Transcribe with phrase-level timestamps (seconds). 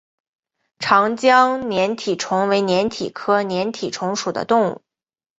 [0.79, 4.81] 长江粘体虫为粘体科粘体虫属的动物。